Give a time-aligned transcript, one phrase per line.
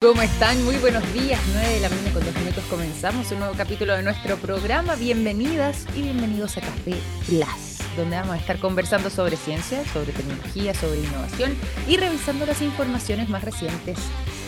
[0.00, 0.62] ¿Cómo están?
[0.64, 1.40] Muy buenos días.
[1.52, 4.94] 9 de la mañana con dos minutos comenzamos un nuevo capítulo de nuestro programa.
[4.94, 6.94] Bienvenidas y bienvenidos a Café
[7.26, 11.56] Plus, donde vamos a estar conversando sobre ciencia, sobre tecnología, sobre innovación
[11.88, 13.98] y revisando las informaciones más recientes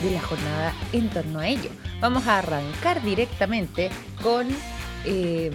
[0.04, 1.70] de la jornada en torno a ello.
[2.00, 3.90] Vamos a arrancar directamente
[4.22, 4.46] con
[5.04, 5.50] eh,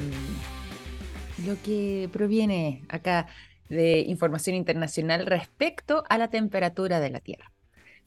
[1.47, 3.27] lo que proviene acá
[3.69, 7.54] de información internacional respecto a la temperatura de la Tierra.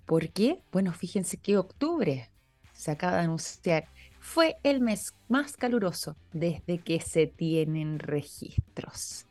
[0.08, 0.62] ¿Por qué?
[0.72, 2.30] Bueno, fíjense que octubre,
[2.72, 3.88] se acaba de anunciar,
[4.20, 9.26] fue el mes más caluroso desde que se tienen registros.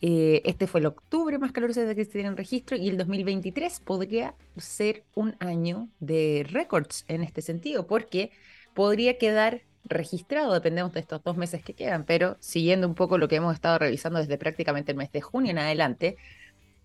[0.00, 3.80] Eh, este fue el octubre más caluroso desde que se tienen registros y el 2023
[3.80, 8.30] podría ser un año de récords en este sentido, porque
[8.74, 13.26] podría quedar registrado, dependemos de estos dos meses que quedan, pero siguiendo un poco lo
[13.26, 16.16] que hemos estado revisando desde prácticamente el mes de junio en adelante,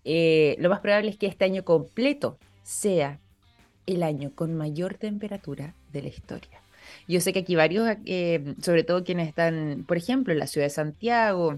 [0.02, 3.20] eh, lo más probable es que este año completo sea
[3.88, 6.60] el año con mayor temperatura de la historia.
[7.06, 10.66] Yo sé que aquí varios, eh, sobre todo quienes están, por ejemplo, en la ciudad
[10.66, 11.52] de Santiago,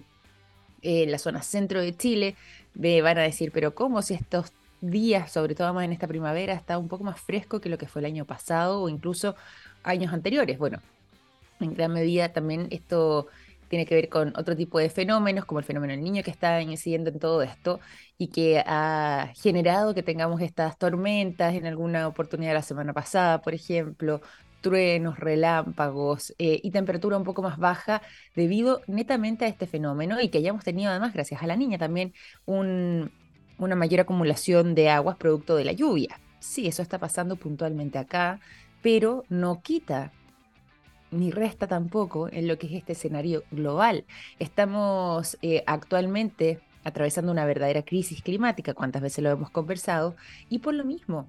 [0.83, 2.37] en eh, la zona centro de Chile,
[2.75, 6.55] me van a decir, pero ¿cómo si estos días, sobre todo más en esta primavera,
[6.55, 9.35] está un poco más fresco que lo que fue el año pasado o incluso
[9.83, 10.59] años anteriores?
[10.59, 10.81] Bueno,
[11.61, 13.27] en gran medida también esto
[13.71, 16.61] tiene que ver con otro tipo de fenómenos, como el fenómeno del niño que está
[16.61, 17.79] incidiendo en todo esto
[18.19, 23.55] y que ha generado que tengamos estas tormentas en alguna oportunidad la semana pasada, por
[23.55, 24.23] ejemplo,
[24.61, 28.03] truenos, relámpagos eh, y temperatura un poco más baja
[28.35, 32.13] debido netamente a este fenómeno y que hayamos tenido además, gracias a la niña, también
[32.47, 36.21] una mayor acumulación de aguas producto de la lluvia.
[36.41, 38.41] Sí, eso está pasando puntualmente acá,
[38.83, 40.13] pero no quita
[41.11, 44.05] ni resta tampoco en lo que es este escenario global.
[44.39, 50.17] Estamos eh, actualmente atravesando una verdadera crisis climática, cuántas veces lo hemos conversado,
[50.49, 51.29] y por lo mismo,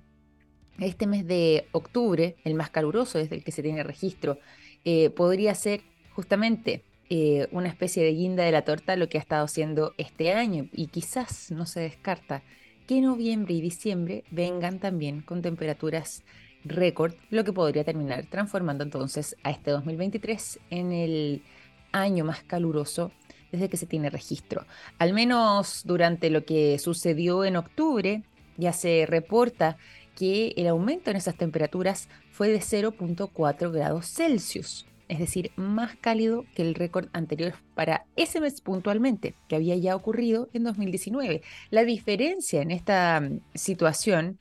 [0.80, 4.38] este mes de octubre, el más caluroso desde el que se tiene registro,
[4.86, 5.82] eh, podría ser
[6.16, 10.32] justamente eh, una especie de guinda de la torta lo que ha estado haciendo este
[10.32, 12.44] año, y quizás no se descarta
[12.88, 16.24] que noviembre y diciembre vengan también con temperaturas
[16.64, 21.44] récord, lo que podría terminar transformando entonces a este 2023 en el
[21.92, 23.12] año más caluroso
[23.52, 24.66] desde que se tiene registro.
[24.98, 28.24] Al menos durante lo que sucedió en octubre,
[28.58, 29.78] ya se reporta
[30.16, 36.46] que el aumento en esas temperaturas fue de 0.4 grados Celsius, es decir, más cálido
[36.56, 41.42] que el récord anterior para ese mes puntualmente, que había ya ocurrido en 2019.
[41.70, 44.40] La diferencia en esta mm, situación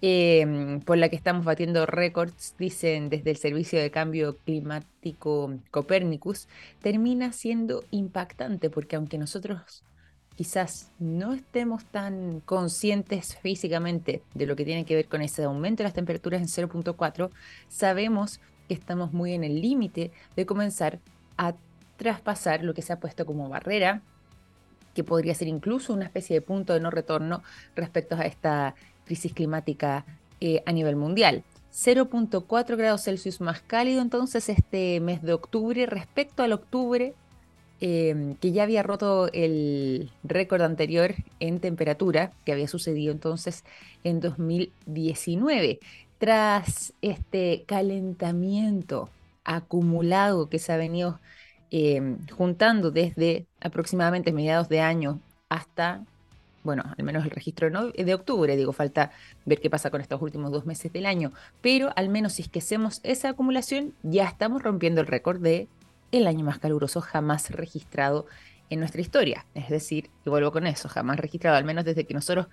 [0.00, 6.46] Em, por la que estamos batiendo récords, dicen desde el Servicio de Cambio Climático Copernicus,
[6.80, 9.82] termina siendo impactante porque aunque nosotros
[10.36, 15.82] quizás no estemos tan conscientes físicamente de lo que tiene que ver con ese aumento
[15.82, 17.30] de las temperaturas en 0.4,
[17.68, 18.38] sabemos
[18.68, 21.00] que estamos muy en el límite de comenzar
[21.36, 21.54] a
[21.96, 24.02] traspasar lo que se ha puesto como barrera,
[24.94, 27.42] que podría ser incluso una especie de punto de no retorno
[27.74, 28.76] respecto a esta
[29.08, 30.04] crisis climática
[30.40, 31.42] eh, a nivel mundial.
[31.72, 37.14] 0.4 grados Celsius más cálido entonces este mes de octubre respecto al octubre
[37.80, 43.64] em, que ya había roto el récord anterior en temperatura que había sucedido entonces
[44.04, 45.78] en 2019.
[46.18, 49.08] Tras este calentamiento
[49.44, 51.20] acumulado que se ha venido
[51.70, 56.04] em, juntando desde aproximadamente mediados de año hasta
[56.68, 59.10] bueno, al menos el registro de octubre, digo, falta
[59.46, 62.48] ver qué pasa con estos últimos dos meses del año, pero al menos si es
[62.50, 65.66] que esa acumulación, ya estamos rompiendo el récord de
[66.12, 68.26] el año más caluroso jamás registrado
[68.68, 69.46] en nuestra historia.
[69.54, 72.48] Es decir, y vuelvo con eso, jamás registrado, al menos desde que nosotros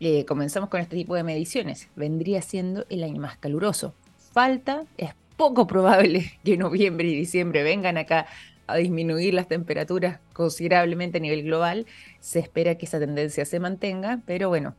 [0.00, 3.92] eh, comenzamos con este tipo de mediciones, vendría siendo el año más caluroso.
[4.32, 8.28] Falta, es poco probable que noviembre y diciembre vengan acá
[8.68, 11.86] a disminuir las temperaturas considerablemente a nivel global.
[12.20, 14.76] Se espera que esa tendencia se mantenga, pero bueno,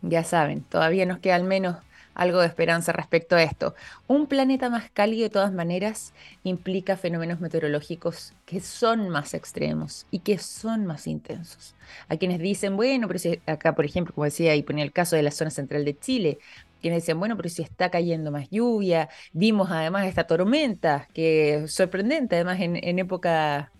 [0.00, 1.76] ya saben, todavía nos queda al menos
[2.18, 3.74] algo de esperanza respecto a esto.
[4.08, 6.12] Un planeta más cálido de todas maneras
[6.42, 11.74] implica fenómenos meteorológicos que son más extremos y que son más intensos.
[12.08, 15.14] A quienes dicen, bueno, pero si acá, por ejemplo, como decía y ponía el caso
[15.14, 16.38] de la zona central de Chile,
[16.80, 21.74] quienes decían, bueno, pero si está cayendo más lluvia, vimos además esta tormenta, que es
[21.74, 23.72] sorprendente, además en, época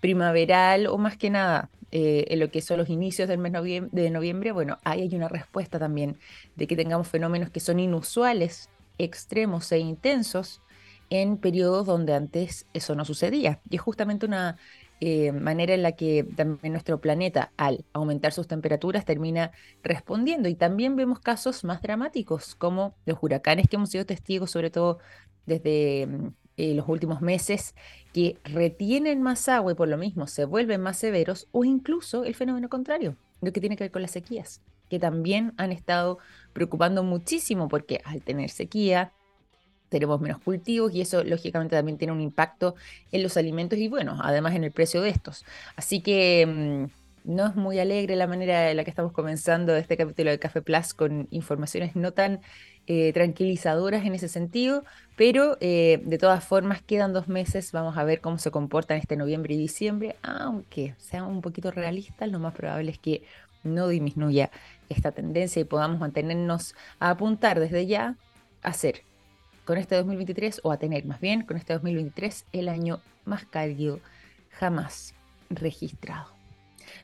[0.00, 4.10] primaveral o más que nada eh, en lo que son los inicios del mes de
[4.10, 6.18] noviembre, bueno, ahí hay una respuesta también
[6.56, 10.60] de que tengamos fenómenos que son inusuales, extremos e intensos
[11.10, 13.60] en periodos donde antes eso no sucedía.
[13.68, 14.56] Y es justamente una
[15.04, 19.50] eh, manera en la que también nuestro planeta, al aumentar sus temperaturas, termina
[19.82, 20.48] respondiendo.
[20.48, 25.00] Y también vemos casos más dramáticos, como los huracanes que hemos sido testigos, sobre todo
[25.44, 27.74] desde mm, eh, los últimos meses,
[28.12, 32.36] que retienen más agua y por lo mismo se vuelven más severos, o incluso el
[32.36, 36.18] fenómeno contrario, lo que tiene que ver con las sequías, que también han estado
[36.52, 39.10] preocupando muchísimo porque al tener sequía,
[39.92, 42.74] tenemos menos cultivos y eso lógicamente también tiene un impacto
[43.12, 45.44] en los alimentos y bueno, además en el precio de estos.
[45.76, 49.96] Así que mm, no es muy alegre la manera en la que estamos comenzando este
[49.96, 52.40] capítulo de Café Plus con informaciones no tan
[52.88, 54.84] eh, tranquilizadoras en ese sentido,
[55.14, 59.16] pero eh, de todas formas quedan dos meses, vamos a ver cómo se comportan este
[59.16, 63.22] noviembre y diciembre, aunque sean un poquito realistas, lo más probable es que
[63.62, 64.50] no disminuya
[64.88, 68.16] esta tendencia y podamos mantenernos a apuntar desde ya
[68.62, 69.02] a ser
[69.64, 74.00] con este 2023, o a tener más bien con este 2023, el año más cálido
[74.50, 75.14] jamás
[75.50, 76.42] registrado.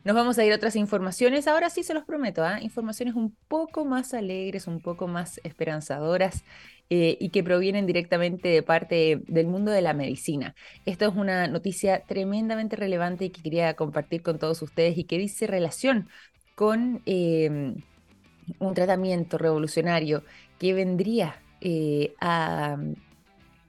[0.05, 2.61] Nos vamos a ir a otras informaciones, ahora sí se los prometo, ¿ah?
[2.61, 6.45] informaciones un poco más alegres, un poco más esperanzadoras
[6.91, 10.55] eh, y que provienen directamente de parte del mundo de la medicina.
[10.87, 15.19] Esto es una noticia tremendamente relevante y que quería compartir con todos ustedes y que
[15.19, 16.09] dice relación
[16.55, 17.77] con em,
[18.59, 20.25] un tratamiento revolucionario
[20.59, 22.77] que vendría eh, a,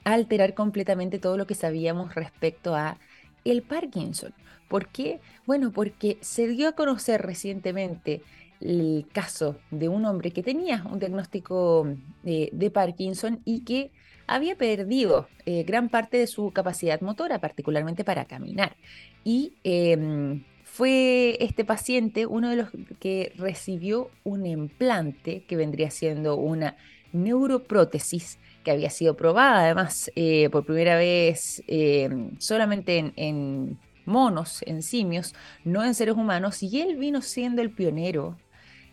[0.05, 2.97] alterar completamente todo lo que sabíamos respecto a
[3.45, 4.33] el Parkinson.
[4.67, 5.19] ¿Por qué?
[5.45, 8.21] Bueno, porque se dio a conocer recientemente
[8.61, 11.87] el caso de un hombre que tenía un diagnóstico
[12.23, 13.91] eh, de Parkinson y que
[14.27, 18.75] había perdido eh, gran parte de su capacidad motora, particularmente para caminar.
[19.23, 22.69] Y em, fue este paciente uno de los
[22.99, 26.77] que recibió un implante que vendría siendo una
[27.13, 32.09] neuroprótesis que había sido probada además eh, por primera vez eh,
[32.39, 33.79] solamente en,
[34.09, 35.33] monos, en simios,
[35.63, 38.37] no en seres humanos, y él vino siendo el pionero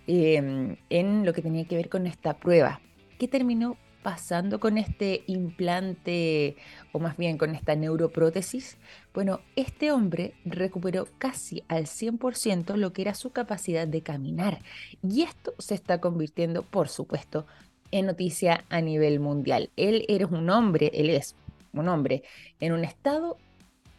[0.07, 2.81] em, en lo que tenía que ver con esta prueba.
[3.19, 6.57] ¿Qué terminó pasando con este implante,
[6.93, 8.79] o más bien con esta neuroprótesis?
[9.13, 14.61] Bueno, este hombre recuperó casi al 100% lo que era su capacidad de caminar.
[15.03, 17.47] Y esto se está convirtiendo, por supuesto,
[17.91, 19.71] en noticia a nivel mundial.
[19.77, 21.35] Él era un hombre, él es
[21.73, 22.23] un hombre
[22.61, 23.37] en un estado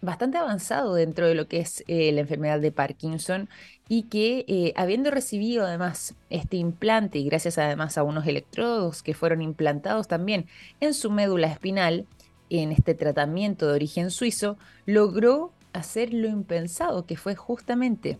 [0.02, 3.50] bastante avanzado dentro de lo que es eh, la enfermedad de Parkinson
[3.90, 9.14] y que eh, habiendo recibido además este implante y gracias además a unos electrodos que
[9.14, 10.46] fueron implantados también
[10.80, 12.06] en su médula espinal,
[12.50, 18.18] en este tratamiento de origen suizo, logró hacer lo impensado, que fue justamente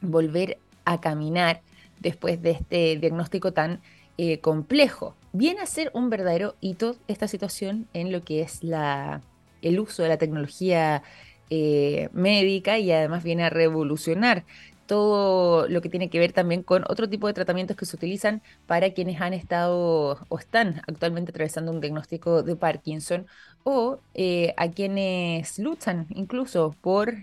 [0.00, 1.60] volver a caminar
[2.00, 3.80] después de este diagnóstico tan
[4.20, 5.14] eh, complejo.
[5.32, 9.22] Viene a ser un verdadero hito esta situación en lo que es la,
[9.62, 11.04] el uso de la tecnología
[11.50, 14.44] eh, médica y además viene a revolucionar
[14.86, 18.42] todo lo que tiene que ver también con otro tipo de tratamientos que se utilizan
[18.66, 23.28] para quienes han estado o están actualmente atravesando un diagnóstico de Parkinson
[23.62, 27.14] o eh, a quienes luchan incluso por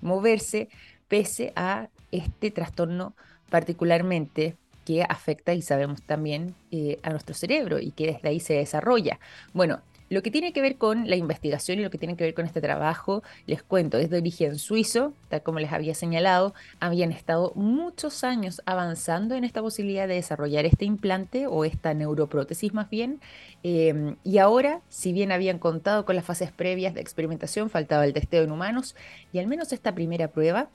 [0.00, 0.68] moverse
[1.06, 3.14] pese a este trastorno
[3.48, 8.54] particularmente que afecta y sabemos también eh, a nuestro cerebro y que desde ahí se
[8.54, 9.18] desarrolla.
[9.52, 12.34] Bueno, lo que tiene que ver con la investigación y lo que tiene que ver
[12.34, 17.10] con este trabajo, les cuento, es de origen suizo, tal como les había señalado, habían
[17.10, 22.90] estado muchos años avanzando en esta posibilidad de desarrollar este implante o esta neuroprótesis más
[22.90, 23.20] bien,
[23.62, 28.12] em, y ahora, si bien habían contado con las fases previas de experimentación, faltaba el
[28.12, 28.94] testeo en humanos,
[29.32, 30.68] y al menos esta primera prueba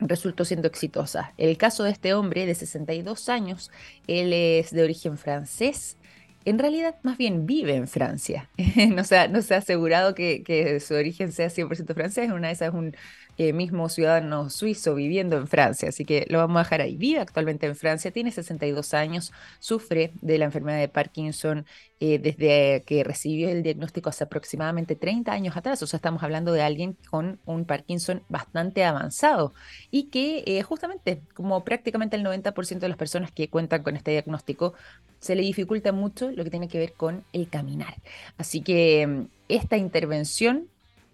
[0.00, 1.32] resultó siendo exitosa.
[1.36, 3.70] El caso de este hombre de 62 años,
[4.06, 5.96] él es de origen francés,
[6.44, 8.48] en realidad más bien vive en Francia.
[8.90, 12.48] no, se ha, no se ha asegurado que, que, su origen sea 100% francés, una
[12.48, 12.96] de esas es un
[13.42, 16.98] eh, mismo ciudadano suizo viviendo en Francia, así que lo vamos a dejar ahí.
[16.98, 21.64] Vive actualmente en Francia, tiene 62 años, sufre de la enfermedad de Parkinson
[22.00, 26.52] eh, desde que recibió el diagnóstico hace aproximadamente 30 años atrás, o sea, estamos hablando
[26.52, 29.54] de alguien con un Parkinson bastante avanzado
[29.90, 34.10] y que eh, justamente como prácticamente el 90% de las personas que cuentan con este
[34.10, 34.74] diagnóstico,
[35.18, 37.94] se le dificulta mucho lo que tiene que ver con el caminar.
[38.36, 40.68] Así que mm, esta intervención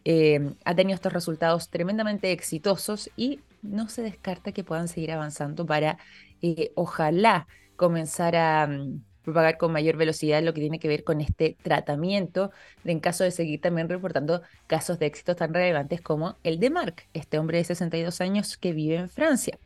[0.08, 5.66] eh, ha tenido estos resultados tremendamente exitosos y no se descarta que puedan seguir avanzando
[5.66, 5.98] para,
[6.42, 11.20] eh, ojalá, comenzar a mm, propagar con mayor velocidad lo que tiene que ver con
[11.20, 12.52] este tratamiento,
[12.84, 17.08] en caso de seguir también reportando casos de éxito tan relevantes como el de Mark,
[17.12, 19.58] este hombre de 62 años que vive en Francia.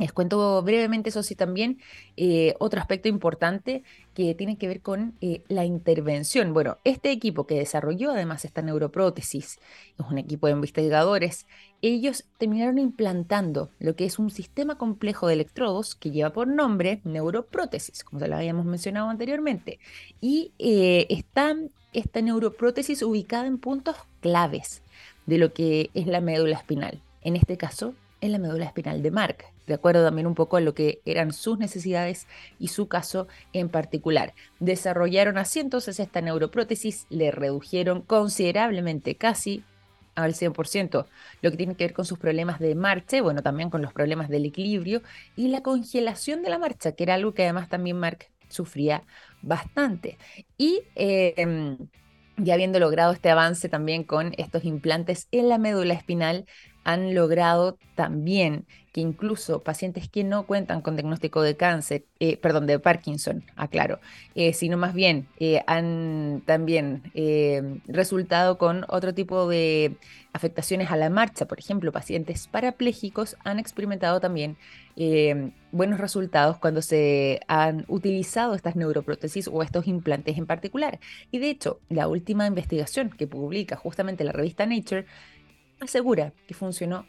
[0.00, 1.78] Les cuento brevemente, eso sí, también
[2.16, 3.82] eh, otro aspecto importante
[4.14, 6.54] que tiene que ver con eh, la intervención.
[6.54, 9.58] Bueno, este equipo que desarrolló además esta neuroprótesis,
[9.98, 11.46] es un equipo de investigadores,
[11.82, 17.02] ellos terminaron implantando lo que es un sistema complejo de electrodos que lleva por nombre
[17.04, 19.80] neuroprótesis, como se lo habíamos mencionado anteriormente.
[20.22, 21.54] Y eh, está
[21.92, 24.82] esta neuroprótesis ubicada en puntos claves
[25.26, 27.02] de lo que es la médula espinal.
[27.20, 30.60] En este caso, en la médula espinal de Mark, de acuerdo también un poco a
[30.60, 32.26] lo que eran sus necesidades
[32.58, 34.34] y su caso en particular.
[34.58, 39.62] Desarrollaron así entonces esta neuroprótesis, le redujeron considerablemente, casi
[40.16, 41.06] al 100%,
[41.40, 44.28] lo que tiene que ver con sus problemas de marcha, bueno, también con los problemas
[44.28, 45.02] del equilibrio
[45.36, 49.04] y la congelación de la marcha, que era algo que además también Mark sufría
[49.40, 50.18] bastante.
[50.58, 51.78] Y em,
[52.36, 56.44] ya habiendo logrado este avance también con estos implantes en la médula espinal,
[56.84, 62.66] han logrado también que incluso pacientes que no cuentan con diagnóstico de cáncer, eh, perdón,
[62.66, 64.00] de Parkinson, aclaro,
[64.34, 67.02] eh, sino más bien eh, han también
[67.86, 69.96] resultado con otro tipo de
[70.32, 71.46] afectaciones a la marcha.
[71.46, 74.56] Por ejemplo, pacientes parapléjicos han experimentado también
[75.72, 80.98] buenos resultados cuando se han utilizado estas neuroprótesis o estos implantes en particular.
[81.30, 85.06] Y de hecho, la última investigación que publica justamente la revista Nature
[85.80, 87.06] asegura que funcionó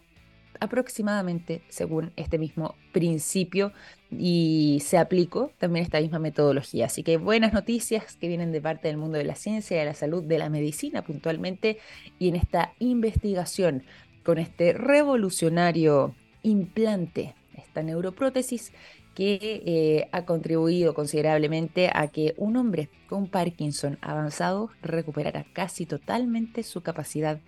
[0.60, 3.74] aproximadamente según este mismo principio
[4.12, 6.86] y se aplicó también esta misma metodología.
[6.86, 9.96] Así que buenas noticias que vienen de parte del mundo de la ciencia, de la
[9.96, 11.80] salud, de la medicina puntualmente
[12.20, 13.84] y en esta investigación
[14.24, 18.72] con este revolucionario implante, esta neuroprótesis
[19.16, 26.64] que eh, ha contribuido considerablemente a que un hombre con Parkinson avanzado recuperara casi totalmente
[26.64, 27.40] su capacidad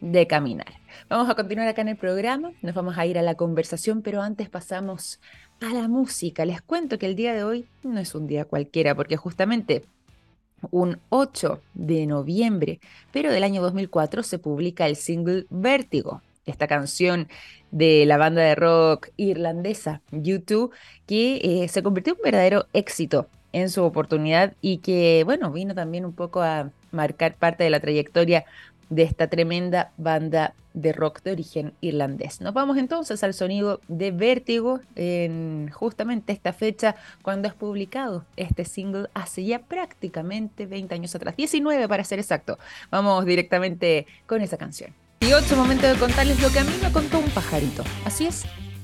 [0.00, 0.74] de caminar.
[1.08, 4.22] Vamos a continuar acá en el programa, nos vamos a ir a la conversación, pero
[4.22, 5.20] antes pasamos
[5.60, 6.44] a la música.
[6.44, 9.84] Les cuento que el día de hoy no es un día cualquiera, porque justamente
[10.70, 12.80] un 8 de noviembre,
[13.12, 17.28] pero del año 2004, se publica el single Vértigo, esta canción
[17.70, 20.72] de la banda de rock irlandesa YouTube,
[21.06, 25.74] que eh, se convirtió en un verdadero éxito en su oportunidad y que, bueno, vino
[25.74, 28.44] también un poco a marcar parte de la trayectoria
[28.90, 32.40] de esta tremenda banda de rock de origen irlandés.
[32.40, 38.64] Nos vamos entonces al sonido de Vértigo en justamente esta fecha cuando es publicado este
[38.64, 42.58] single hace ya prácticamente 20 años atrás, 19 para ser exacto.
[42.90, 44.92] Vamos directamente con esa canción.
[45.20, 47.82] Y otro momento de contarles lo que a mí me contó un pajarito.
[48.04, 48.44] Así es,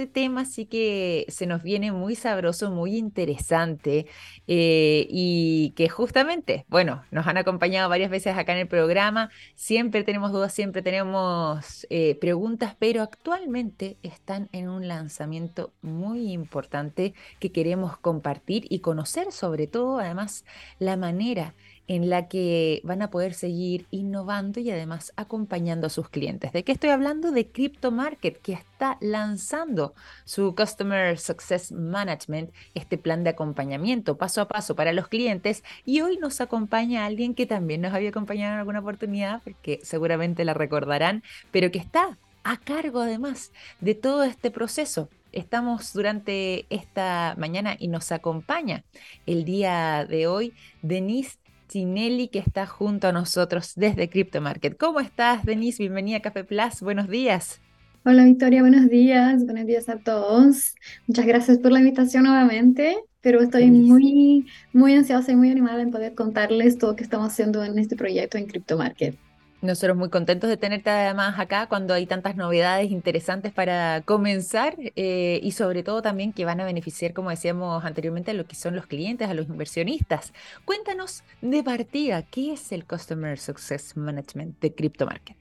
[0.00, 4.06] este tema sí que se nos viene muy sabroso, muy interesante
[4.46, 10.02] eh, y que justamente, bueno, nos han acompañado varias veces acá en el programa, siempre
[10.02, 17.52] tenemos dudas, siempre tenemos eh, preguntas, pero actualmente están en un lanzamiento muy importante que
[17.52, 20.46] queremos compartir y conocer sobre todo además
[20.78, 21.54] la manera
[21.90, 26.52] en la que van a poder seguir innovando y además acompañando a sus clientes.
[26.52, 27.32] ¿De qué estoy hablando?
[27.32, 29.92] De Crypto Market, que está lanzando
[30.24, 35.64] su Customer Success Management, este plan de acompañamiento paso a paso para los clientes.
[35.84, 40.44] Y hoy nos acompaña alguien que también nos había acompañado en alguna oportunidad, porque seguramente
[40.44, 47.34] la recordarán, pero que está a cargo además de todo este proceso estamos durante esta
[47.38, 48.84] mañana y nos acompaña
[49.26, 51.38] el día de hoy Denise
[51.70, 54.76] Tinelli, que está junto a nosotros desde Crypto Market.
[54.76, 55.80] ¿Cómo estás, Denise?
[55.80, 56.80] Bienvenida a Café Plus.
[56.80, 57.60] Buenos días.
[58.04, 58.62] Hola, Victoria.
[58.62, 59.44] Buenos días.
[59.44, 60.74] Buenos días a todos.
[61.06, 65.92] Muchas gracias por la invitación nuevamente, pero estoy muy, muy ansiosa y muy animada en
[65.92, 69.16] poder contarles todo lo que estamos haciendo en este proyecto en Crypto Market.
[69.62, 75.38] Nosotros muy contentos de tenerte además acá cuando hay tantas novedades interesantes para comenzar eh,
[75.42, 78.74] y sobre todo también que van a beneficiar, como decíamos anteriormente, a lo que son
[78.74, 80.32] los clientes, a los inversionistas.
[80.64, 85.36] Cuéntanos de partida, ¿qué es el Customer Success Management de Crypto Market?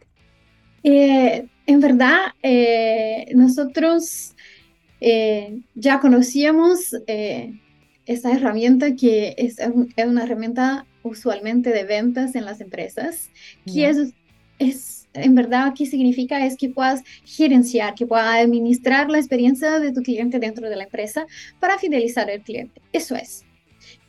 [0.84, 4.36] Eh, en verdad, eh, nosotros
[5.76, 13.30] ya conocíamos esta herramienta que es, es una herramienta usualmente de ventas en las empresas,
[13.66, 14.14] que es
[14.60, 16.46] es, en verdad, ¿qué significa?
[16.46, 20.84] Es que puedas gerenciar, que puedas administrar la experiencia de tu cliente dentro de la
[20.84, 21.26] empresa
[21.60, 22.82] para fidelizar al cliente.
[22.94, 23.46] Eso es.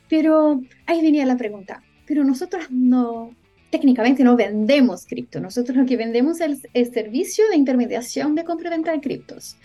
[0.09, 3.33] Pero ahí venía la pregunta, pero nosotros no,
[3.69, 8.67] técnicamente no vendemos cripto, nosotros lo que vendemos es el servicio de intermediación de compra
[8.67, 9.55] y venta de criptos.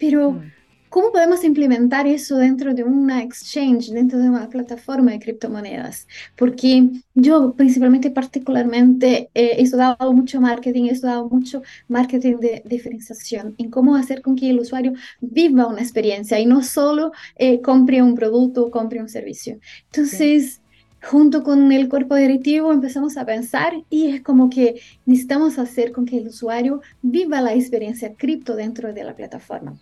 [0.00, 0.52] Pero, mm.
[0.92, 6.06] ¿Cómo podemos implementar eso dentro de una exchange, dentro de una plataforma de criptomonedas?
[6.36, 13.54] Porque yo principalmente, particularmente, eh, he estudiado mucho marketing, he estudiado mucho marketing de diferenciación,
[13.56, 18.02] en cómo hacer con que el usuario viva una experiencia y no solo eh, compre
[18.02, 19.58] un producto o compre un servicio.
[19.86, 20.60] Entonces
[21.02, 26.04] junto con el cuerpo directivo empezamos a pensar y es como que necesitamos hacer con
[26.04, 29.78] que el usuario viva la experiencia cripto dentro de la plataforma.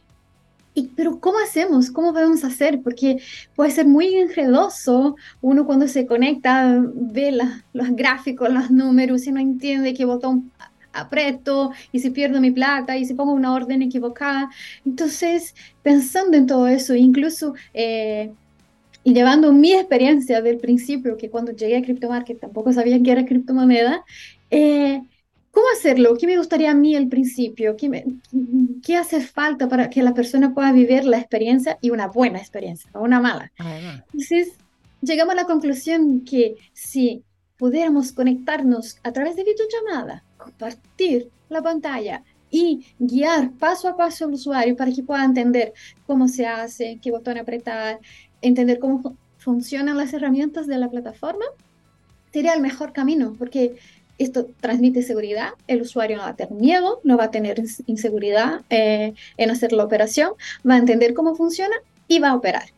[0.74, 1.90] Y, pero ¿cómo hacemos?
[1.90, 2.80] ¿Cómo podemos hacer?
[2.82, 3.20] Porque
[3.56, 7.32] puede ser muy enredoso uno cuando se conecta, ve
[7.72, 10.52] los gráficos, los números y no entiende qué botón
[10.92, 14.50] aprieto y si pierdo mi plata y si pongo una orden equivocada.
[14.84, 18.32] Entonces, pensando en todo eso, incluso eh,
[19.02, 23.24] y llevando mi experiencia del principio, que cuando llegué a CryptoMarket tampoco sabía que era
[23.24, 24.04] criptomoneda,
[24.50, 25.02] eh,
[25.50, 26.16] ¿cómo hacerlo?
[26.18, 27.76] ¿Qué me gustaría a mí al principio?
[27.76, 28.04] ¿Qué,
[28.82, 32.90] ¿Qué, hace falta para que la persona pueda vivir la experiencia y una buena experiencia,
[32.94, 33.52] no una mala?
[33.58, 34.52] Entonces,
[35.00, 37.22] llegamos a la conclusión que si
[37.56, 44.32] pudiéramos conectarnos a través de videollamada, compartir la pantalla y guiar paso a paso al
[44.32, 45.72] usuario para que pueda entender
[46.06, 48.00] cómo se hace, qué botón apretar,
[48.40, 51.44] entender cómo funcionan las herramientas de la plataforma,
[52.32, 53.76] sería el mejor camino, porque
[54.20, 58.60] esto transmite seguridad, el usuario no va a tener miedo, no va a tener inseguridad
[58.68, 60.32] eh, en hacer la operación,
[60.68, 61.74] va a entender cómo funciona
[62.06, 62.68] y va a operar.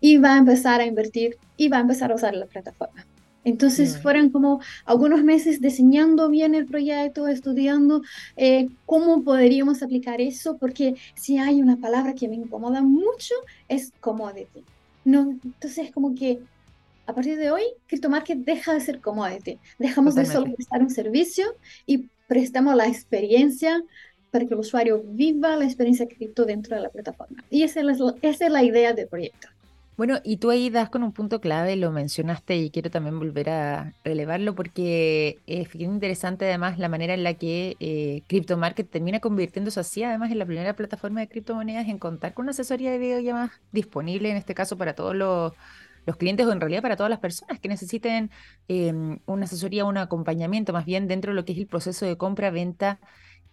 [0.00, 3.04] Y va a empezar a invertir y va a empezar a usar la plataforma.
[3.42, 8.02] Entonces fueron como algunos meses diseñando bien el proyecto, estudiando
[8.36, 13.34] eh, cómo podríamos aplicar eso, porque si hay una palabra que me incomoda mucho
[13.68, 14.64] es commodity.
[15.04, 16.40] No, entonces como que
[17.08, 19.58] a partir de hoy, CryptoMarket deja de ser commodity.
[19.78, 23.82] Dejamos de solo prestar un servicio y prestamos la experiencia
[24.30, 27.42] para que el usuario viva la experiencia cripto dentro de la plataforma.
[27.48, 29.48] Y esa es la, esa es la idea del proyecto.
[29.96, 33.48] Bueno, y tú ahí das con un punto clave, lo mencionaste y quiero también volver
[33.48, 39.18] a relevarlo porque es bien interesante además la manera en la que eh, CryptoMarket termina
[39.18, 42.98] convirtiéndose así además en la primera plataforma de criptomonedas en contar con una asesoría de
[42.98, 45.54] videollamadas disponible en este caso para todos los,
[46.16, 48.30] clientes o en realidad para todas las personas que necesiten
[48.68, 52.16] em, una asesoría, un acompañamiento más bien dentro de lo que es el proceso de
[52.16, 53.00] compra-venta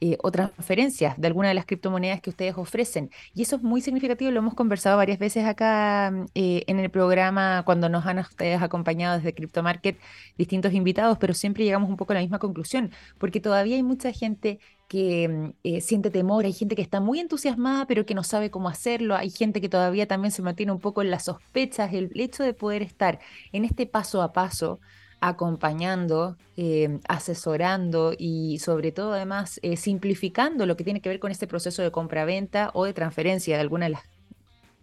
[0.02, 3.12] eh, o transferencias de alguna de las criptomonedas que ustedes ofrecen.
[3.34, 6.90] Y eso es muy significativo, lo hemos conversado varias veces acá mm, eh, en el
[6.90, 9.98] programa cuando nos han ustedes acompañado desde CryptoMarket
[10.38, 14.12] distintos invitados, pero siempre llegamos un poco a la misma conclusión, porque todavía hay mucha
[14.12, 18.24] gente que mm, eh, siente temor, hay gente que está muy entusiasmada pero que no
[18.24, 21.94] sabe cómo hacerlo, hay gente que todavía también se mantiene un poco en las sospechas,
[21.94, 23.20] el hecho de poder estar
[23.52, 24.80] en este paso a paso
[25.22, 31.32] acompañando, eh, asesorando y sobre todo además eh, simplificando lo que tiene que ver con
[31.32, 34.04] este proceso de compra-venta o de transferencia de alguna de las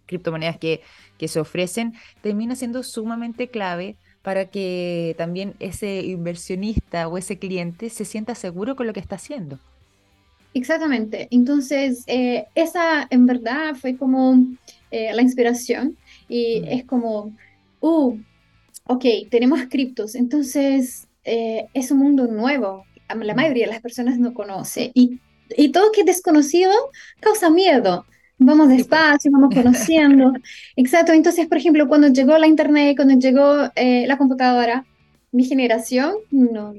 [0.05, 0.81] criptomonedas que,
[1.17, 7.89] que se ofrecen, termina siendo sumamente clave para que también ese inversionista o ese cliente
[7.89, 9.59] se sienta seguro con lo que está haciendo.
[10.53, 11.27] Exactamente.
[11.31, 14.45] Entonces, eh, esa en verdad fue como
[14.91, 15.97] la inspiración
[16.29, 16.65] y mm.
[16.65, 17.35] es como,
[17.79, 18.15] uh,
[18.85, 22.85] ok, tenemos criptos, entonces eh, es un mundo nuevo,
[23.15, 25.19] la mayoría de las personas no conoce y,
[25.55, 26.71] y todo que es desconocido
[27.19, 28.05] causa miedo.
[28.39, 28.77] Vamos pues.
[28.79, 30.33] despacio, vamos conociendo.
[30.75, 34.85] Exacto, entonces, por ejemplo, cuando llegó la internet, cuando llegó eh, la computadora,
[35.31, 36.73] mi generación no,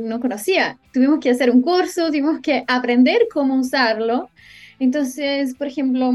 [0.00, 0.78] no conocía.
[0.92, 4.30] Tuvimos que hacer un curso, tuvimos que aprender cómo usarlo.
[4.78, 6.14] Entonces, por ejemplo,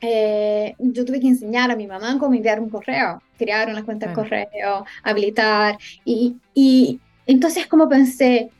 [0.00, 4.08] eh, yo tuve que enseñar a mi mamá cómo enviar un correo, crear una cuenta
[4.08, 5.78] de correo, habilitar.
[6.04, 8.50] Y, y entonces como pensé,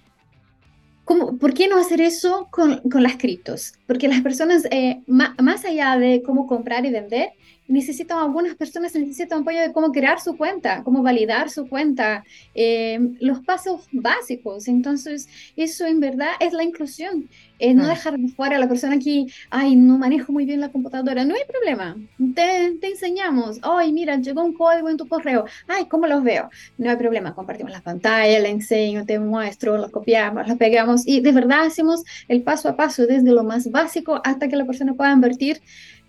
[1.04, 3.74] ¿cómo, ¿por qué no hacer eso con, con las criptos?
[3.86, 7.30] Porque las personas, eh, más allá de cómo comprar y vender,
[7.70, 12.98] necesitan, algunas personas necesitan apoyo de cómo crear su cuenta, cómo validar su cuenta, eh,
[13.20, 14.68] los pasos básicos.
[14.68, 17.28] Entonces, eso en verdad es la inclusión.
[17.60, 20.70] Eh, no dejar de fuera a la persona que, ay, no manejo muy bien la
[20.70, 21.24] computadora.
[21.24, 21.94] No hay problema.
[22.34, 23.58] Te, te enseñamos.
[23.62, 25.44] Ay, mira, llegó un código en tu correo.
[25.68, 26.48] Ay, ¿cómo los veo?
[26.78, 27.34] No hay problema.
[27.34, 32.02] Compartimos la pantalla, le enseño, te muestro, lo copiamos, lo pegamos y de verdad hacemos
[32.28, 35.60] el paso a paso desde lo más básico hasta que la persona pueda invertir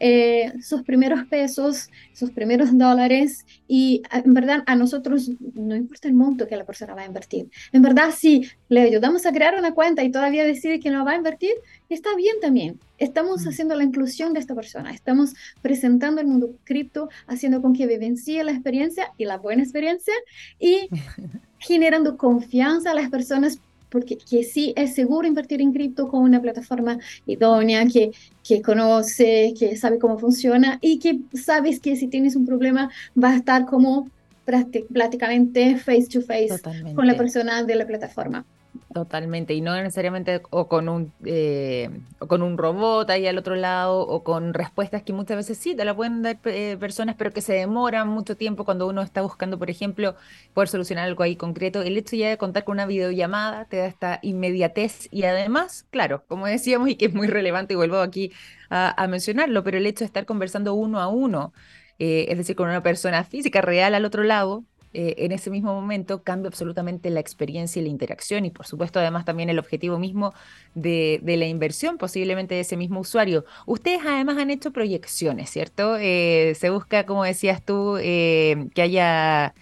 [0.03, 6.15] eh, sus primeros pesos, sus primeros dólares y en verdad a nosotros no importa el
[6.15, 7.51] monto que la persona va a invertir.
[7.71, 11.11] En verdad, si le ayudamos a crear una cuenta y todavía decide que no va
[11.11, 11.53] a invertir,
[11.87, 12.79] está bien también.
[12.97, 13.49] Estamos mm.
[13.49, 18.43] haciendo la inclusión de esta persona, estamos presentando el mundo cripto, haciendo con que vivencie
[18.43, 20.15] la experiencia y la buena experiencia
[20.59, 20.89] y
[21.59, 23.59] generando confianza a las personas
[23.91, 28.11] porque que sí es seguro invertir en cripto con una plataforma idónea, que,
[28.43, 32.89] que conoce, que sabe cómo funciona y que sabes que si tienes un problema
[33.21, 34.09] va a estar como
[34.45, 36.59] prácticamente face to face
[36.95, 38.45] con la persona de la plataforma.
[38.93, 43.55] Totalmente, y no necesariamente o con un eh, o con un robot ahí al otro
[43.55, 47.31] lado, o con respuestas que muchas veces sí te la pueden dar eh, personas, pero
[47.31, 50.15] que se demoran mucho tiempo cuando uno está buscando, por ejemplo,
[50.53, 51.81] poder solucionar algo ahí concreto.
[51.81, 56.25] El hecho ya de contar con una videollamada te da esta inmediatez y además, claro,
[56.27, 58.33] como decíamos, y que es muy relevante, y vuelvo aquí
[58.69, 61.53] a, mencionarlo, pero el hecho de estar conversando uno a uno,
[61.99, 65.73] eh, es decir, con una persona física real al otro lado, eh, en ese mismo
[65.73, 69.97] momento cambia absolutamente la experiencia y la interacción y por supuesto además también el objetivo
[69.97, 70.33] mismo
[70.75, 73.45] de, la inversión posiblemente de ese mismo usuario.
[73.65, 75.97] Ustedes además han hecho proyecciones, ¿cierto?
[75.97, 79.53] Eh, se busca, como decías tú, eh, que haya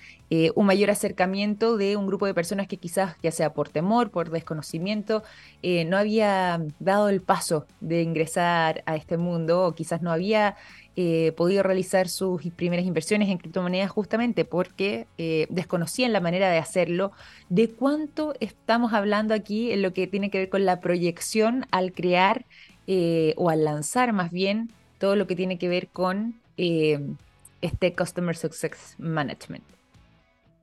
[0.53, 4.29] un mayor acercamiento de un grupo de personas que quizás, ya sea por temor, por
[4.29, 5.23] desconocimiento,
[5.63, 10.55] no había dado el paso de ingresar a este mundo o quizás no había
[11.01, 16.57] eh, podido realizar sus primeras inversiones en criptomonedas justamente porque eh, desconocían la manera de
[16.57, 17.13] hacerlo.
[17.47, 21.93] ¿De cuánto estamos hablando aquí en lo que tiene que ver con la proyección al
[21.93, 22.43] crear
[22.85, 28.35] eh, o al lanzar más bien todo lo que tiene que ver con este Customer
[28.35, 29.63] Success Management?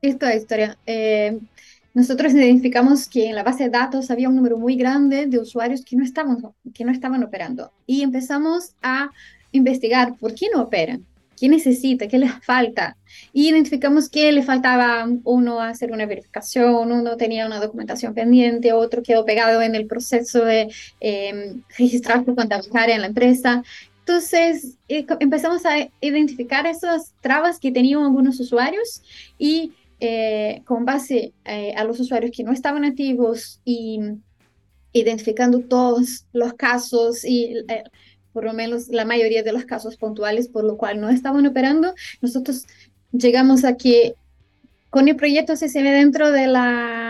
[0.02, 0.76] Esta historia.
[1.94, 5.82] nosotros identificamos que en la base de datos había un número muy grande de usuarios
[5.82, 6.36] que no estaban,
[6.74, 9.10] que no estaban operando y empezamos a
[9.56, 11.04] investigar por qué no operan,
[11.38, 12.96] qué necesita, qué les falta.
[13.32, 19.02] Y identificamos que le faltaba uno hacer una verificación, uno tenía una documentación pendiente, otro
[19.02, 23.62] quedó pegado en el proceso de eh, registrar su cuenta bancaria en la empresa.
[24.06, 29.02] Entonces eh, empezamos a identificar esas trabas que tenían algunos usuarios
[29.36, 33.98] y eh, con base eh, a los usuarios que no estaban activos y
[34.92, 37.64] identificando todos los casos y
[38.36, 41.94] por lo menos la mayoría de los casos puntuales, por lo cual no estaban operando.
[42.20, 42.66] Nosotros
[43.10, 44.12] llegamos a que
[44.90, 47.05] con el proyecto CCB dentro de la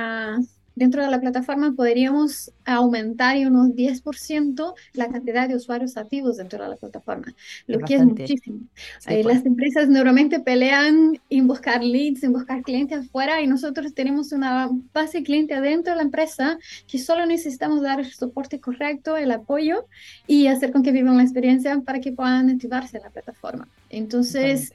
[0.77, 6.63] dentro de la plataforma podríamos aumentar y unos 10% la cantidad de usuarios activos dentro
[6.63, 7.35] de la plataforma,
[7.67, 8.61] lo que es muchísimo.
[9.07, 9.47] Eh, las pues.
[9.47, 15.23] empresas normalmente pelean en buscar leads, en buscar clientes afuera y nosotros tenemos una base
[15.23, 19.87] cliente adentro de la empresa que solo necesitamos dar el soporte correcto, el apoyo
[20.27, 23.67] y hacer con que vivan la experiencia para que puedan activarse en la plataforma.
[23.89, 24.73] Entonces,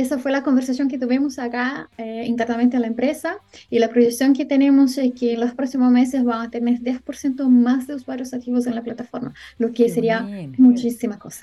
[0.00, 4.32] esa fue la conversación que tuvimos acá eh, internamente en la empresa y la proyección
[4.32, 8.32] que tenemos es que en los próximos meses van a tener 10% más de usuarios
[8.32, 11.42] activos en la plataforma, lo que sería muchísima cosa.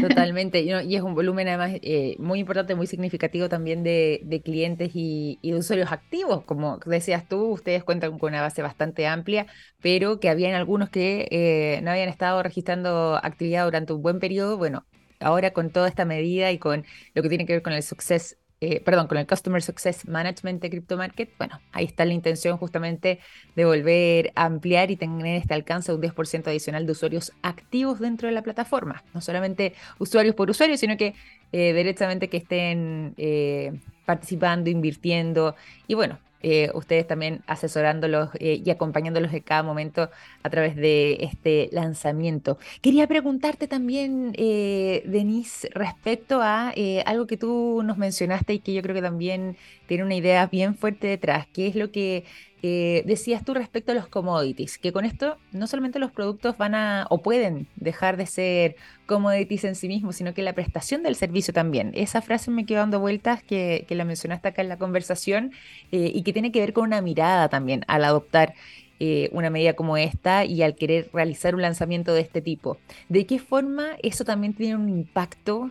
[0.00, 5.38] Totalmente, y, es un volumen además eh, muy importante, muy significativo también de, clientes y,
[5.42, 6.44] de usuarios activos.
[6.44, 9.46] Como decías tú, ustedes cuentan con una base bastante amplia,
[9.82, 14.56] pero que habían algunos que eh, no habían estado registrando actividad durante un buen periodo.
[14.56, 14.84] Bueno,
[15.20, 18.36] ahora con toda esta medida y con lo que tiene que ver con el success,
[18.60, 22.58] eh, perdón, con el Customer Success Management de Crypto Market, bueno, ahí está la intención
[22.58, 23.20] justamente
[23.54, 28.00] de volver a ampliar y tener este alcance de un 10% adicional de usuarios activos
[28.00, 29.04] dentro de la plataforma.
[29.14, 31.14] No solamente usuarios por usuario, sino que
[31.52, 35.54] eh, directamente que estén eh, participando, invirtiendo
[35.86, 40.10] y bueno, eh, ustedes también asesorándolos eh, y acompañándolos en cada momento
[40.42, 42.58] a través de este lanzamiento.
[42.80, 46.72] Quería preguntarte también, eh, Denise, respecto a
[47.06, 50.74] algo que tú nos mencionaste y que yo creo que también tiene una idea bien
[50.76, 52.24] fuerte detrás, que es lo que
[52.62, 56.74] eh, decías tú respecto a los commodities, que con esto no solamente los productos van
[56.74, 61.14] a o pueden dejar de ser commodities en sí mismos, sino que la prestación del
[61.14, 61.92] servicio también.
[61.94, 65.52] Esa frase me quedó dando vueltas que, la mencionaste acá en la conversación
[65.92, 68.54] eh, y que tiene que ver con una mirada también al adoptar
[69.00, 72.78] eh, una medida como esta y al querer realizar un lanzamiento de este tipo.
[73.08, 75.70] ¿De qué forma eso también tiene un impacto,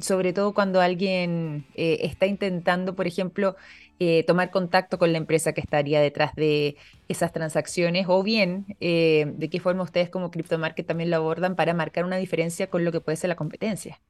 [0.00, 3.56] sobre todo cuando alguien está intentando, por ejemplo,
[4.04, 6.76] eh, tomar contacto con la empresa que estaría detrás de
[7.08, 11.72] esas transacciones o bien eh, de qué forma ustedes como CryptoMarket también lo abordan para
[11.72, 14.00] marcar una diferencia con lo que puede ser la competencia.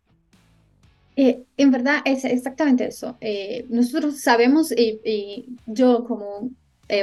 [1.15, 3.19] Eh, en verdad es exactamente eso.
[3.69, 6.49] nosotros sabemos, y yo como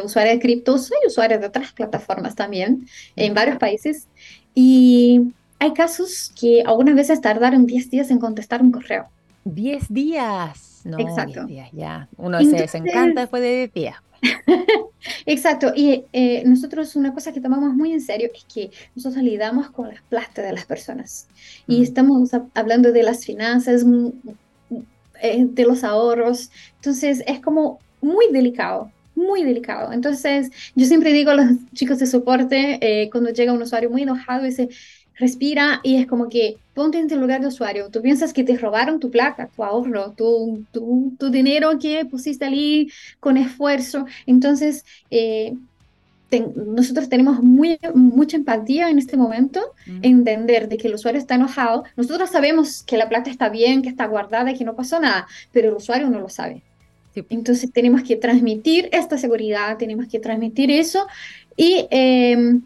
[0.03, 4.07] usuaria de cripto, soy usuaria de otras plataformas también en varios países
[4.55, 9.09] y hay casos que algunas veces tardaron 10 días en contestar un correo.
[9.55, 10.81] 10 días.
[10.85, 11.41] No, Exacto.
[11.45, 12.09] 10 días, ya.
[12.17, 13.95] Uno se desencanta después de 10 días.
[15.25, 19.71] Exacto, y eh, nosotros una cosa que tomamos muy en serio es que nosotros lidamos
[19.71, 21.27] con las plata de las personas
[21.67, 21.83] y Mm.
[21.83, 24.09] estamos hab- hablando de las finanzas, mm,
[25.21, 29.91] eh, de los ahorros, entonces es como muy delicado, muy delicado.
[29.91, 34.03] Entonces yo siempre digo a los chicos de soporte, eh, cuando llega un usuario muy
[34.03, 34.69] enojado, dice,
[35.19, 38.57] respira y es como que ponte en el lugar de usuario, tú piensas que te
[38.57, 44.85] robaron tu plata, tu ahorro, tu, tu, tu dinero que pusiste allí con esfuerzo, entonces...
[45.11, 45.53] eh,
[46.29, 49.99] ten- nosotros tenemos muy, mucha empatía en este momento, Mm.
[50.03, 51.83] entender de que el usuario está enojado.
[51.95, 55.27] Nosotros sabemos que la plata está bien, que está guardada y que no pasó nada,
[55.51, 56.63] pero el usuario no lo sabe.
[57.13, 57.25] Sí.
[57.29, 61.07] Entonces tenemos que transmitir esta seguridad, tenemos que transmitir eso
[61.55, 62.59] y eh,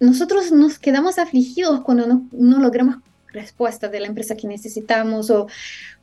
[0.00, 2.96] nosotros nos quedamos afligidos cuando no, no logramos
[3.32, 5.46] respuesta de la empresa que necesitamos o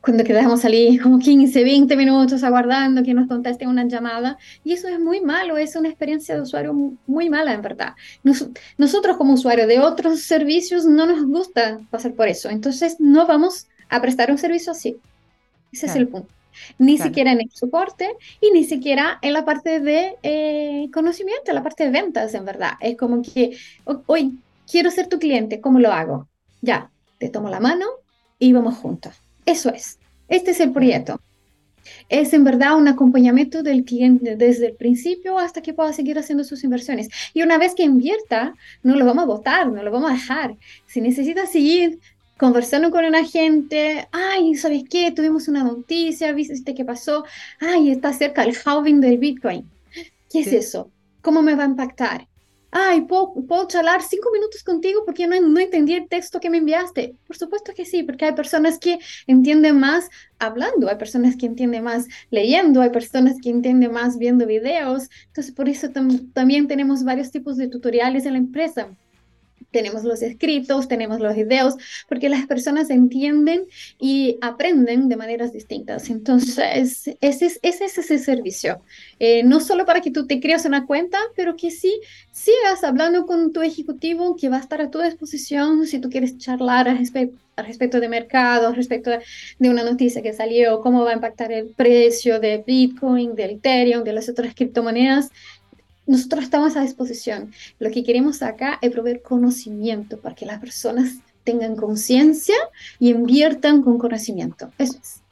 [0.00, 4.88] cuando quedamos allí como 15, 20 minutos aguardando que nos conteste una llamada y eso
[4.88, 7.92] es muy malo, es una experiencia de usuario mu- muy mala en verdad.
[8.22, 13.26] Nos- nosotros como usuarios de otros servicios no nos gusta pasar por eso, entonces no
[13.26, 14.96] vamos a prestar un servicio así.
[15.70, 16.32] Ese es el punto.
[16.78, 17.08] Ni Claro.
[17.08, 21.62] siquiera en el soporte y ni siquiera en la parte de eh, conocimiento, en la
[21.62, 22.72] parte de ventas, en verdad.
[22.80, 24.38] Es como que, "O- hoy
[24.70, 26.28] quiero ser tu cliente, ¿cómo lo hago?
[26.62, 27.86] Ya, te tomo la mano
[28.38, 29.14] y vamos juntos.
[29.46, 29.98] Eso es.
[30.28, 31.20] Este es el proyecto.
[32.10, 36.44] Es en verdad un acompañamiento del cliente desde el principio hasta que pueda seguir haciendo
[36.44, 37.08] sus inversiones.
[37.32, 40.56] Y una vez que invierta, no lo vamos a votar, no lo vamos a dejar.
[40.86, 41.98] Si necesita seguir
[42.38, 45.12] conversando con un agente, ay, ¿sabes qué?
[45.12, 47.24] Tuvimos una noticia, ¿viste qué pasó?
[47.60, 49.72] Ay, está cerca el halving del Bitcoin.
[50.30, 50.54] ¿Qué es Sí.
[50.54, 50.92] eso?
[51.22, 52.28] ¿Cómo me va a impactar?
[52.70, 56.58] Ay, ¿puedo, puedo charlar cinco minutos contigo porque no, no entendí el texto que me
[56.58, 57.16] enviaste?
[57.26, 61.84] Por supuesto que sí, porque hay personas que entienden más hablando, hay personas que entienden
[61.84, 65.08] más leyendo, hay personas que entienden más viendo videos.
[65.28, 68.96] Entonces, por eso tam- también tenemos varios tipos de tutoriales en la empresa.
[69.70, 71.74] Tenemos los escritos, tenemos los videos,
[72.08, 73.66] porque las personas entienden
[73.98, 76.08] y aprenden de maneras distintas.
[76.10, 76.58] Entonces,
[77.20, 78.82] ese es ese, es ese servicio.
[79.18, 82.00] Eh, no solo para que tú te creas una cuenta, pero que sí
[82.32, 86.38] sigas hablando con tu ejecutivo que va a estar a tu disposición si tú quieres
[86.38, 91.04] charlar al respecto, al respecto de mercado, al respecto de una noticia que salió, cómo
[91.04, 95.30] va a impactar el precio de Bitcoin, de Ethereum, de las otras criptomonedas.
[96.08, 97.52] Nosotros estamos a disposición.
[97.78, 102.56] Lo que queremos acá es proveer conocimiento para que las personas tengan conciencia
[102.98, 104.72] y inviertan con conocimiento.
[104.78, 105.22] Eso es.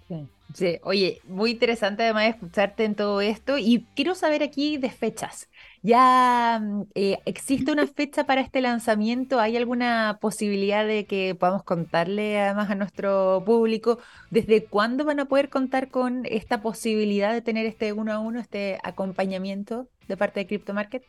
[0.54, 0.78] Sí.
[0.84, 5.48] Oye, muy interesante además escucharte en todo esto y quiero saber aquí de fechas.
[5.86, 9.38] ¿Ya mm, eh, existe una fecha para este lanzamiento?
[9.38, 13.98] ¿Hay alguna posibilidad de que podamos contarle además a nuestro público
[14.30, 18.40] desde cuándo van a poder contar con esta posibilidad de tener este uno a uno,
[18.40, 21.04] este acompañamiento de parte de Crypto Market?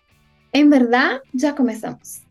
[0.54, 2.22] En verdad, ya comenzamos.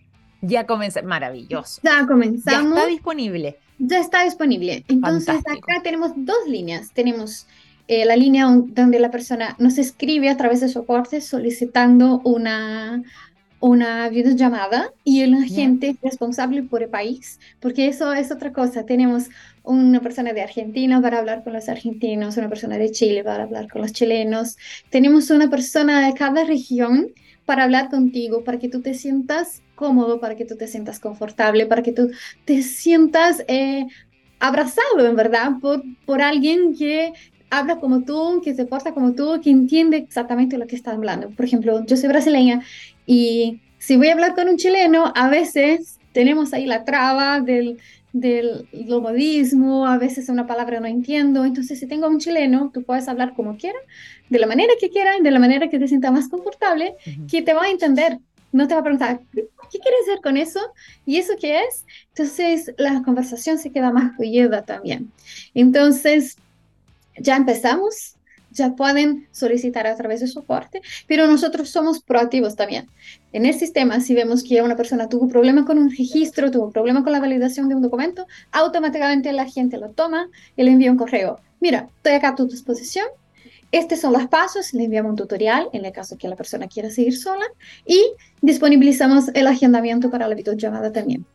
[0.40, 1.80] Ya comienza, maravilloso.
[1.82, 2.76] Ya Ya comenzamos.
[2.78, 3.58] está disponible.
[3.78, 4.84] Ya está disponible.
[4.86, 5.72] Entonces, Fantástico.
[5.72, 6.92] acá tenemos dos líneas.
[6.92, 7.48] Tenemos
[7.88, 13.02] eh, la línea donde la persona nos escribe a través de soporte solicitando una,
[13.60, 18.84] una videollamada y el agente es responsable por el país, porque eso es otra cosa.
[18.84, 19.28] Tenemos
[19.62, 23.68] una persona de Argentina para hablar con los argentinos, una persona de Chile para hablar
[23.68, 24.56] con los chilenos.
[24.90, 27.12] Tenemos una persona de cada región
[27.44, 31.66] para hablar contigo, para que tú te sientas cómodo, para que tú te sientas confortable,
[31.66, 32.10] para que tú
[32.44, 33.86] te sientas eh,
[34.40, 37.12] abrazado, en verdad, por, por alguien que
[37.50, 41.30] habla como tú, que se porta como tú, que entiende exactamente lo que está hablando.
[41.30, 42.62] Por ejemplo, yo soy brasileña
[43.06, 47.78] y si voy a hablar con un chileno, a veces tenemos ahí la traba del,
[48.12, 51.44] del lo modismo, a veces una palabra no entiendo.
[51.44, 53.82] Entonces, si tengo un chileno, tú puedes hablar como quieras,
[54.28, 57.26] de la manera que quieras, de la manera que te sienta más confortable, Ujú.
[57.28, 58.18] que te va a entender.
[58.52, 60.60] No te va a preguntar, ¿qué quieres hacer con eso?
[61.04, 61.84] ¿Y eso qué es?
[62.08, 65.12] Entonces, la conversación se queda más fluida también.
[65.52, 66.36] Entonces,
[67.18, 68.16] ya empezamos,
[68.50, 72.88] ya pueden solicitar a través de soporte, pero nosotros somos proactivos también.
[73.32, 77.04] En el sistema, si vemos que una persona tuvo problema con un registro, tuvo problema
[77.04, 80.96] con la validación de un documento, automáticamente la gente lo toma y le envía un
[80.96, 81.38] correo.
[81.60, 83.06] Mira, estoy acá a tu disposición.
[83.72, 86.88] Estos son los pasos, le enviamos un tutorial en el caso que la persona quiera
[86.88, 87.44] seguir sola
[87.84, 88.00] y
[88.40, 91.26] disponibilizamos el agendamiento para la videollamada también.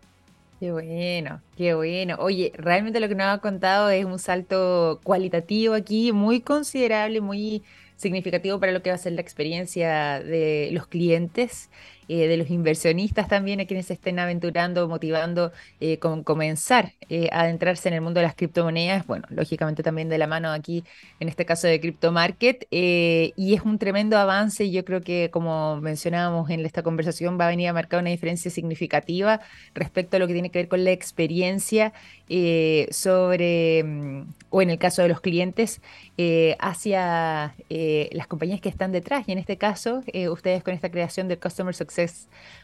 [0.62, 2.17] Qué bueno, qué bueno.
[2.19, 7.63] Oye, realmente lo que nos ha contado es un salto cualitativo aquí, muy considerable, muy
[7.95, 11.71] significativo para lo que va a ser la experiencia de los clientes.
[12.13, 17.30] Eh, de los inversionistas también, a quienes se estén aventurando, motivando eh, con comenzar eh,
[17.32, 20.84] a adentrarse en el mundo de las criptomonedas, bueno, lógicamente también de la mano aquí,
[21.21, 25.30] en este caso de Crypto Market, y es un tremendo avance y yo creo que
[25.32, 29.39] como mencionábamos en esta conversación va a venir a marcar una diferencia significativa
[29.74, 31.93] respecto a lo que tiene que ver con la experiencia
[32.91, 35.80] sobre, mm, o en el caso de los clientes,
[36.60, 37.56] hacia
[38.12, 41.74] las compañías que están detrás y en este caso ustedes con esta creación del Customer
[41.74, 42.00] Success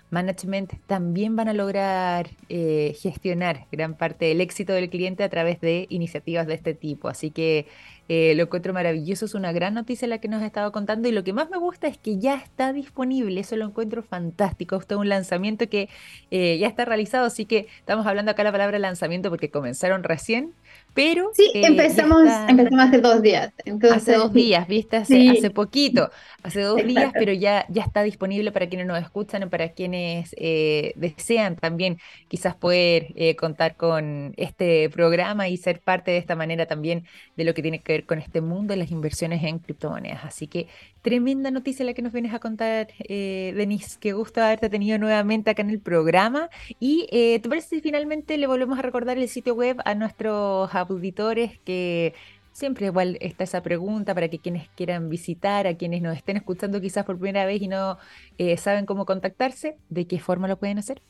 [0.09, 5.59] Management también van a lograr eh, gestionar gran parte del éxito del cliente a través
[5.59, 7.09] de iniciativas de este tipo.
[7.09, 7.67] Así que
[8.09, 11.11] eh, lo encuentro maravilloso, es una gran noticia la que nos ha estado contando y
[11.11, 14.95] lo que más me gusta es que ya está disponible, eso lo encuentro fantástico, esto
[14.95, 15.89] es un lanzamiento que
[16.31, 20.53] eh, ya está realizado, así que estamos hablando acá la palabra lanzamiento porque comenzaron recién,
[20.97, 21.29] pero...
[21.31, 23.53] Sí, eh, empezamos, empezamos hace dos días.
[23.91, 26.09] hace dos días, viste, hace, hace poquito,
[26.41, 30.33] hace dos días, pero ya, ya está disponible para quienes nos escuchan y para quienes
[30.39, 36.35] eh, desean también quizás poder eh, contar con este programa y ser parte de esta
[36.35, 37.05] manera también
[37.35, 40.25] de lo que tiene que ver con este mundo de las inversiones en criptomonedas.
[40.25, 40.65] Así que
[41.09, 43.97] tremenda noticia la que nos vienes a contar, Denise.
[43.99, 46.49] Qué gusto haberte tenido nuevamente acá en el programa.
[46.79, 51.59] Y ¿te parece si finalmente le volvemos a recordar el sitio web a nuestros auditores
[51.63, 52.13] que
[52.57, 56.81] siempre igual está esa pregunta para que quienes quieran visitar, a quienes nos estén escuchando
[56.81, 57.99] quizás por primera vez y no
[58.39, 61.03] eh, saben cómo contactarse, ¿de qué forma lo pueden hacer?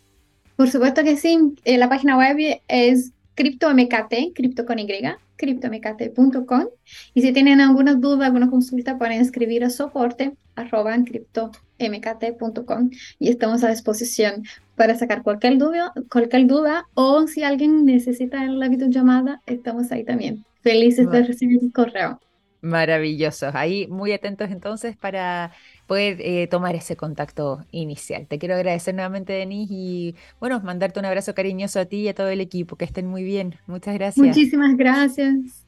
[0.58, 1.40] Por supuesto que sí.
[1.64, 2.36] Eh, la página web
[2.68, 5.06] es CryptoMKT, cripto Y,
[5.38, 6.66] criptomkt.com.
[7.14, 13.64] Y si tienen alguna duda, alguna consulta, pueden escribir a soporte arroba criptomkt.com y estamos
[13.64, 14.44] a disposición
[14.76, 20.44] para sacar cualquier duda, cualquier duda o si alguien necesita la videollamada, estamos ahí también.
[20.62, 22.20] Felices de recibir un correo.
[22.68, 23.50] Maravilloso.
[23.54, 25.52] Ahí muy atentos entonces para
[25.88, 28.28] poder eh, tomar ese contacto inicial.
[28.28, 32.14] Te quiero agradecer nuevamente, Denise, y bueno, mandarte un abrazo cariñoso a ti y a
[32.14, 32.76] todo el equipo.
[32.76, 33.56] Que estén muy bien.
[33.68, 34.26] Muchas gracias.
[34.26, 35.66] Muchísimas gracias.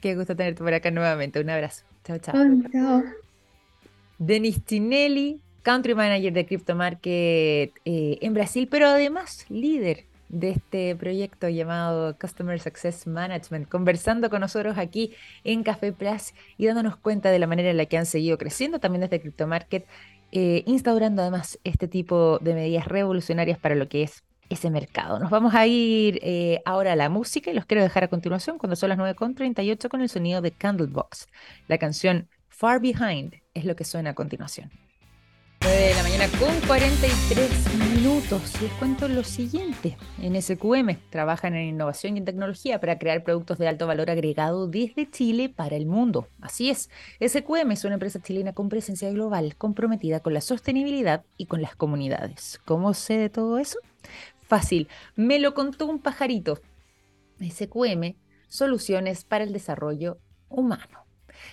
[0.00, 1.40] Qué gusto tenerte por acá nuevamente.
[1.40, 1.84] Un abrazo.
[2.04, 2.34] Chao, chao.
[2.70, 3.02] chao.
[4.18, 10.96] Denis Tinelli, Country Manager de Crypto Market eh, en Brasil, pero además líder de este
[10.96, 15.12] proyecto llamado Customer Success Management, conversando con nosotros aquí
[15.44, 18.78] en Café Plus y dándonos cuenta de la manera en la que han seguido creciendo
[18.78, 19.86] también desde Crypto Market,
[20.32, 25.18] eh, instaurando además este tipo de medidas revolucionarias para lo que es ese mercado.
[25.18, 28.58] Nos vamos a ir eh, ahora a la música y los quiero dejar a continuación
[28.58, 31.28] cuando son las 9.38 con el sonido de Candlebox,
[31.68, 34.83] la canción Far Behind es lo que suena a continuación.
[35.64, 37.50] 9 de la mañana con 43
[37.94, 38.60] minutos.
[38.60, 39.96] Les cuento lo siguiente.
[40.20, 44.66] En SQM trabajan en innovación y en tecnología para crear productos de alto valor agregado
[44.66, 46.28] desde Chile para el mundo.
[46.42, 51.46] Así es, SQM es una empresa chilena con presencia global, comprometida con la sostenibilidad y
[51.46, 52.60] con las comunidades.
[52.66, 53.78] ¿Cómo sé de todo eso?
[54.42, 56.60] Fácil, me lo contó un pajarito.
[57.40, 58.16] SQM,
[58.48, 60.18] soluciones para el desarrollo
[60.50, 61.03] humano.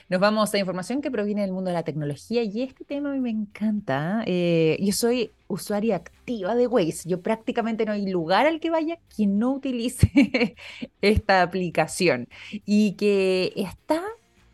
[0.10, 3.14] Nos vamos a información que proviene del mundo de la tecnología y este tema a
[3.14, 4.24] mí me encanta.
[4.26, 7.08] Eh, yo soy usuaria activa de Waze.
[7.08, 10.56] Yo prácticamente no hay lugar al que vaya que no utilice
[11.02, 12.28] esta aplicación
[12.66, 14.04] y que está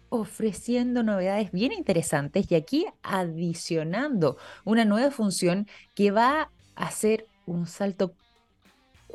[0.10, 7.68] ofreciendo novedades bien interesantes y aquí adicionando una nueva función que va a hacer un
[7.68, 8.14] salto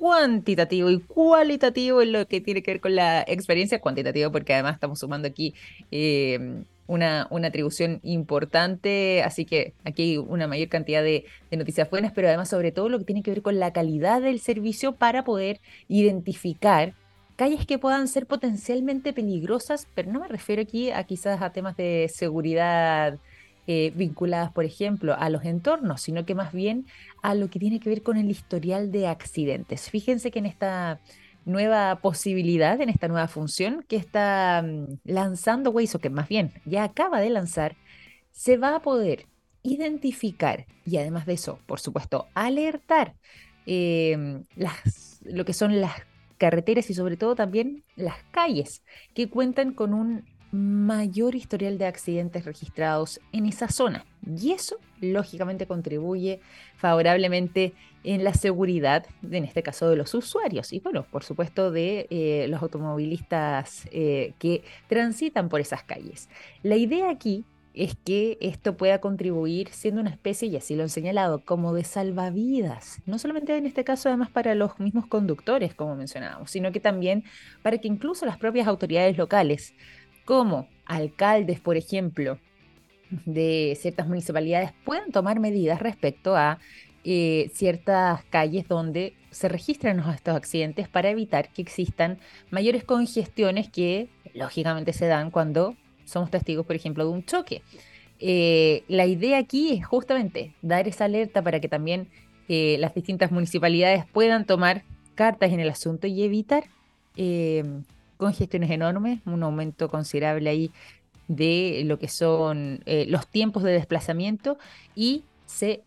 [0.03, 4.75] cuantitativo y cualitativo en lo que tiene que ver con la experiencia cuantitativa, porque además
[4.75, 5.55] estamos sumando aquí
[5.93, 11.89] em, una, una, atribución importante, así que aquí hay una mayor cantidad de, de, noticias
[11.89, 14.97] buenas, pero además sobre todo lo que tiene que ver con la calidad del servicio
[14.97, 16.95] para poder identificar
[17.37, 21.77] calles que puedan ser potencialmente peligrosas, pero no me refiero aquí a quizás a temas
[21.77, 23.21] de seguridad
[23.67, 26.87] eh, vinculadas, por ejemplo, a los entornos, sino que más bien
[27.23, 29.89] a lo que tiene que ver con el historial de accidentes.
[29.91, 31.01] Fíjense que en esta
[31.45, 36.53] nueva posibilidad, en esta nueva función que está mm, lanzando Waze, o que más bien
[36.65, 37.77] ya acaba de lanzar,
[38.33, 39.27] se va a poder
[39.63, 43.15] identificar y además de eso, por supuesto, alertar
[43.67, 45.93] em, las, lo que son las
[46.39, 48.83] carreteras y sobre todo también las calles
[49.15, 54.05] que cuentan con un mayor historial de accidentes registrados en esa zona.
[54.25, 56.41] Y eso, lógicamente, contribuye
[56.77, 57.73] favorablemente
[58.05, 62.47] en la seguridad, en este caso, de los usuarios y, bueno, por supuesto, de eh,
[62.49, 66.29] los automovilistas eh, que transitan por esas calles.
[66.63, 70.91] La idea aquí es que esto pueda contribuir siendo una especie, y así lo han
[70.91, 75.97] señalado, como de salvavidas, no solamente en este caso además para los mismos conductores, como
[75.97, 77.25] mencionábamos, sino que también
[77.63, 79.75] para que incluso las propias autoridades locales
[80.25, 82.39] como alcaldes, por ejemplo,
[83.27, 86.59] de ciertas municipalidades puedan tomar medidas respecto a
[87.05, 92.19] eh, ciertas calles donde se registran estos accidentes para evitar que existan
[92.51, 97.63] mayores congestiones que lógicamente se dan cuando somos testigos, por ejemplo, de un choque.
[98.21, 102.09] Eh, la idea aquí es justamente dar esa alerta para que también
[102.49, 106.65] eh, las distintas municipalidades puedan tomar cartas en el asunto y evitar
[108.23, 110.71] congestiones enormes, un aumento considerable ahí
[111.29, 114.59] de lo que son los tiempos de desplazamiento
[114.95, 115.83] y se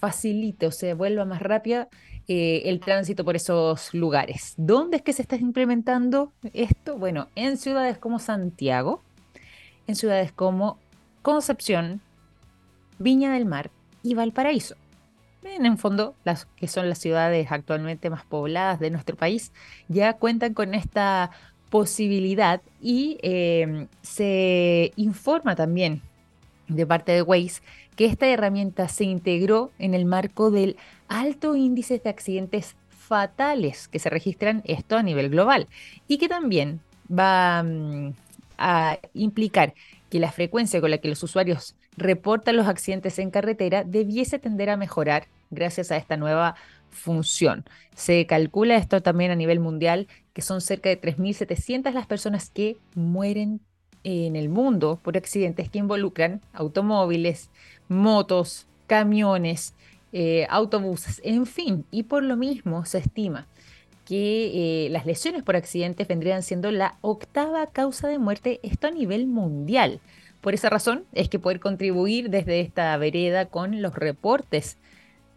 [0.00, 1.88] facilite o se vuelva más rápida
[2.26, 4.54] eh, el tránsito por esos lugares.
[4.56, 6.96] ¿Dónde es que se está implementando esto?
[6.96, 9.02] Bueno, en ciudades como Santiago,
[9.86, 10.78] en ciudades como
[11.22, 12.00] Concepción,
[12.98, 13.70] Viña del Mar
[14.02, 14.76] y Valparaíso.
[15.42, 19.52] En el fondo, las que son las ciudades actualmente más pobladas de nuestro país,
[19.88, 21.30] ya cuentan con esta
[21.70, 26.02] posibilidad y eh, se informa también
[26.68, 27.62] de parte de Waze
[27.96, 30.76] que esta herramienta se integró en el marco del
[31.08, 35.68] alto índice de accidentes fatales que se registran esto a nivel global
[36.06, 36.80] y que también
[37.10, 38.14] va mm,
[38.58, 39.74] a implicar
[40.08, 44.70] que la frecuencia con la que los usuarios reportan los accidentes en carretera debiese tender
[44.70, 46.54] a mejorar gracias a esta nueva
[46.90, 47.64] función.
[47.94, 52.76] Se calcula esto también a nivel mundial que son cerca de 3.700 las personas que
[52.94, 53.60] mueren
[54.04, 57.50] en el mundo por accidentes que involucran automóviles,
[57.88, 59.74] motos, camiones,
[60.12, 61.84] eh, autobuses, en fin.
[61.90, 63.46] Y por lo mismo se estima
[64.04, 68.90] que eh, las lesiones por accidentes vendrían siendo la octava causa de muerte, esto a
[68.90, 70.00] nivel mundial.
[70.40, 74.78] Por esa razón es que poder contribuir desde esta vereda con los reportes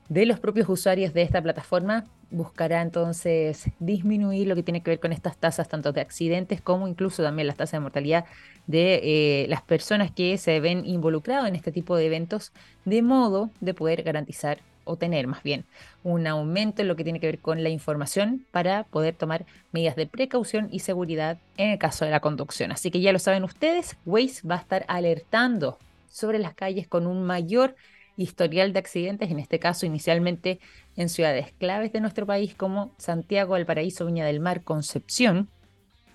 [0.10, 5.00] de los propios usuarios de esta plataforma buscará entonces disminuir lo que tiene que ver
[5.00, 8.26] con estas tasas tanto de accidentes como incluso también las tasas de mortalidad
[8.66, 12.52] de eh, las personas que se ven involucradas en este tipo de eventos,
[12.86, 15.66] de modo de poder garantizar o tener más bien
[16.04, 19.96] un aumento en lo que tiene que ver con la información para poder tomar medidas
[19.96, 22.72] de precaución y seguridad en el caso de la conducción.
[22.72, 25.78] Así que ya lo saben ustedes, Waze va a estar alertando
[26.10, 27.76] sobre las calles con un mayor
[28.18, 30.60] historial de accidentes, en este caso inicialmente
[30.96, 35.50] en ciudades claves de nuestro país como Santiago, Valparaíso, Viña del Mar, Concepción,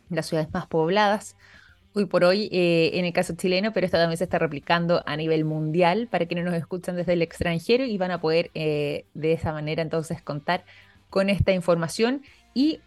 [0.09, 1.37] las ciudades más pobladas.
[1.99, 5.17] Hoy por hoy, eh, en el caso chileno, pero esto también se está replicando a
[5.17, 9.33] nivel mundial para quienes nos escuchan desde el extranjero y van a poder eh, de
[9.33, 10.65] esa manera entonces contar
[11.11, 12.23] con esta información
[12.55, 12.79] y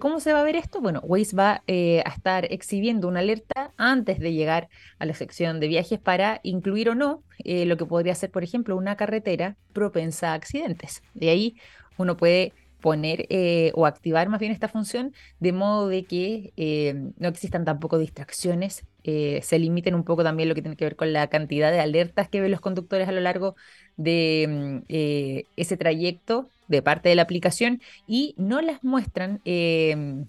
[0.00, 0.80] ¿Cómo se va a ver esto?
[0.80, 5.60] Bueno, Waze va eh, a estar exhibiendo una alerta antes de llegar a la sección
[5.60, 10.32] de viajes para incluir o no lo que podría ser, por ejemplo, una carretera propensa
[10.32, 11.02] a accidentes.
[11.14, 11.56] De ahí
[11.96, 16.52] uno puede poner eh, o activar más bien esta función de modo de que
[17.18, 21.12] no existan tampoco distracciones, se limiten un poco también lo que tiene que ver con
[21.12, 23.56] la cantidad de alertas que ven los conductores a lo largo
[23.96, 24.92] de mm,
[25.56, 30.26] ese trayecto de parte de la aplicación y no las muestran em,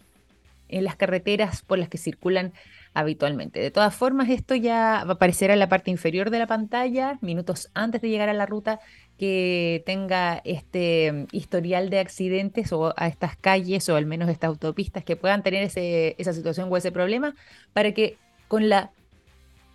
[0.70, 2.54] en las carreteras por las que circulan
[2.94, 3.60] habitualmente.
[3.60, 7.18] De todas formas, esto ya va a aparecer en la parte inferior de la pantalla,
[7.22, 8.80] minutos antes de llegar a la ruta
[9.20, 15.04] que tenga este historial de accidentes o a estas calles o al menos estas autopistas
[15.04, 17.36] que puedan tener ese, esa situación o ese problema
[17.74, 18.18] para que
[18.48, 18.92] con la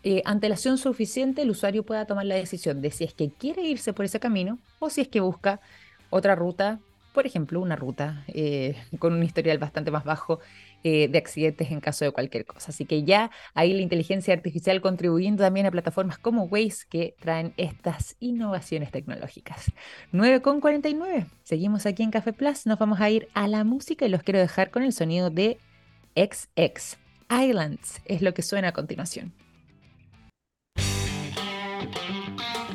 [0.03, 3.93] eh, antelación suficiente el usuario pueda tomar la decisión de si es que quiere irse
[3.93, 5.61] por ese camino o si es que busca
[6.09, 6.81] otra ruta,
[7.15, 10.41] por ejemplo, una ruta eh, con un historial bastante más bajo
[10.83, 12.73] eh, de accidentes en caso de cualquier cosa.
[12.73, 17.55] Así que ya ahí la inteligencia artificial contribuyendo también a plataformas como Waze que traen
[17.57, 19.73] estas innovaciones tecnológicas.
[20.13, 21.27] 9.49.
[21.45, 22.67] Seguimos aquí en Café Plus.
[22.67, 25.59] Nos vamos a ir a la música y los quiero dejar con el sonido de
[26.17, 26.99] XX.
[27.31, 29.33] Islands es lo que suena a continuación.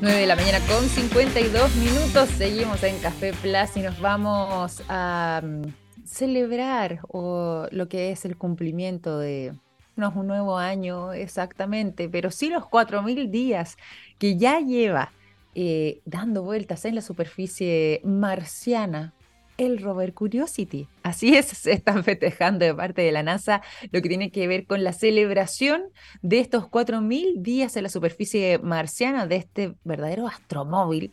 [0.01, 2.29] 9 de la mañana con 52 minutos.
[2.29, 8.37] Seguimos en Café Plus y nos vamos a mm, celebrar o lo que es el
[8.37, 9.53] cumplimiento de
[9.97, 13.75] no es un nuevo año exactamente, pero sí los 4.000 días
[14.17, 15.11] que ya lleva
[15.53, 19.13] eh, dando vueltas en la superficie marciana
[19.60, 20.88] el rover Curiosity.
[21.03, 24.66] Así es, se están festejando de parte de la NASA lo que tiene que ver
[24.66, 25.84] con la celebración
[26.22, 31.12] de estos 4.000 días en la superficie marciana de este verdadero astromóvil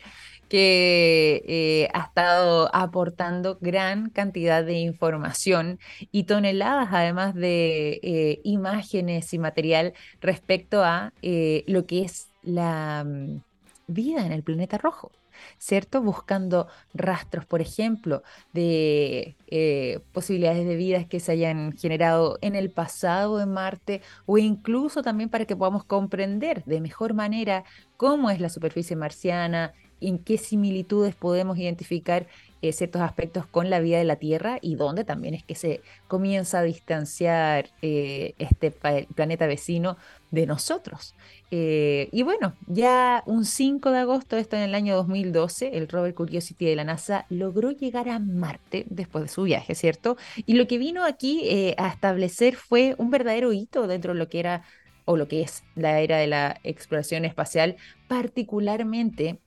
[0.49, 5.81] que eh, ha estado aportando gran cantidad de información
[6.13, 13.05] y toneladas además de eh, imágenes y material respecto a eh, lo que es la
[13.05, 13.43] mm,
[13.89, 15.11] vida en el planeta rojo.
[15.59, 16.03] ¿Cierto?
[16.03, 22.71] Buscando rastros, por ejemplo, de eh, posibilidades de vidas que se hayan generado en el
[22.71, 27.65] pasado en Marte o incluso también para que podamos comprender de mejor manera
[27.97, 32.27] cómo es la superficie marciana, en qué similitudes podemos identificar
[32.69, 35.81] eh, ciertos aspectos con la vida de la Tierra y dónde también es que se
[36.09, 39.97] comienza a distanciar eh, este planeta vecino
[40.31, 41.14] de nosotros.
[41.51, 46.14] Eh, y bueno, ya un 5 de agosto, esto en el año 2012, el rover
[46.14, 50.17] Curiosity de la NASA logró llegar a Marte después de su viaje, ¿cierto?
[50.45, 54.41] Y lo que vino aquí a establecer fue un verdadero hito dentro de lo que
[54.41, 54.62] era
[55.05, 57.77] o lo que es la era de la exploración espacial,
[58.09, 59.41] particularmente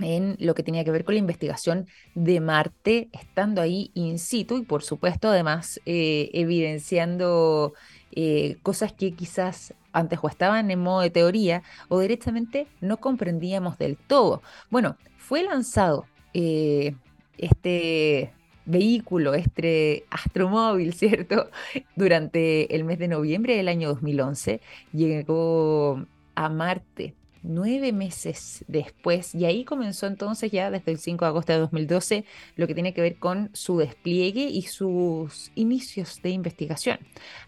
[0.00, 4.58] en lo que tenía que ver con la investigación de Marte, estando ahí in situ
[4.58, 7.74] y por supuesto además eh, evidenciando
[8.12, 13.78] eh, cosas que quizás antes o estaban en modo de teoría o directamente no comprendíamos
[13.78, 14.42] del todo.
[14.70, 16.94] Bueno, fue lanzado eh,
[17.38, 18.32] este
[18.66, 21.50] vehículo, este astromóvil, ¿cierto?
[21.96, 24.60] Durante el mes de noviembre del año 2011,
[24.92, 31.28] llegó a Marte nueve meses después, y ahí comenzó entonces ya desde el 5 de
[31.28, 32.24] agosto de 2012
[32.56, 36.98] lo que tiene que ver con su despliegue y sus inicios de investigación.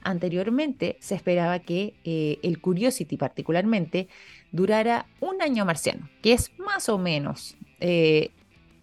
[0.03, 4.09] Anteriormente se esperaba que eh, el Curiosity particularmente
[4.51, 8.31] durara un año marciano, que es más o menos eh,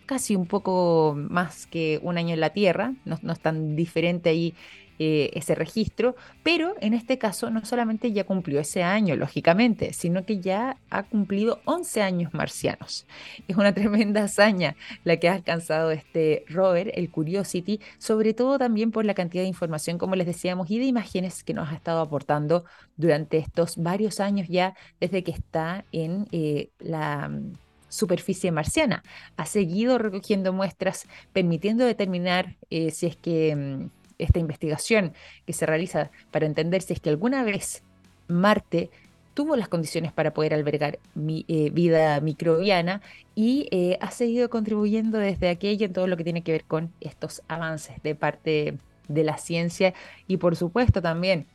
[0.05, 4.30] casi un poco más que un año en la Tierra, no, no es tan diferente
[4.30, 4.55] ahí
[5.00, 10.26] eh, ese registro, pero en este caso no solamente ya cumplió ese año, lógicamente, sino
[10.26, 13.08] que ya ha cumplido 11 años marcianos.
[13.47, 14.76] Es una tremenda hazaña
[15.06, 19.47] la que ha alcanzado este rover, el Curiosity, sobre todo también por la cantidad de
[19.47, 22.66] información, como les decíamos, y de imágenes que nos ha estado aportando
[22.97, 27.54] durante estos varios años ya desde que está en eh, la mm,
[27.88, 29.04] superficie marciana.
[29.38, 35.13] Ha seguido recogiendo muestras, permitiendo determinar eh, si es que mm, esta investigación
[35.45, 37.82] que se realiza para entender si es que alguna vez
[38.28, 38.91] Marte
[39.34, 43.01] tuvo las condiciones para poder albergar mi, eh, vida microbiana
[43.36, 46.91] y eh, ha seguido contribuyendo desde aquello en todo lo que tiene que ver con
[46.99, 49.93] estos avances de parte de la ciencia
[50.28, 51.45] y por supuesto también